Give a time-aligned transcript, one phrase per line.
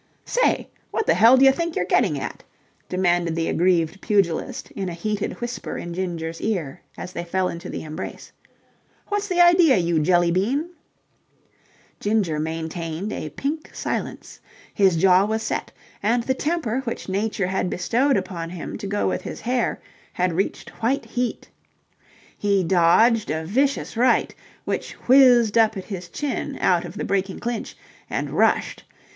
[0.25, 2.43] "Say, what the hell d'ya think you're getting at?"
[2.89, 7.69] demanded the aggrieved pugilist in a heated whisper in Ginger's ear as they fell into
[7.69, 8.31] the embrace.
[9.09, 10.71] "What's the idea, you jelly bean?"
[11.99, 14.39] Ginger maintained a pink silence.
[14.73, 15.71] His jaw was set,
[16.01, 19.79] and the temper which Nature had bestowed upon him to go with his hair
[20.13, 21.47] had reached white heat.
[22.35, 24.33] He dodged a vicious right
[24.65, 27.77] which whizzed up at his chin out of the breaking clinch,
[28.09, 28.83] and rushed.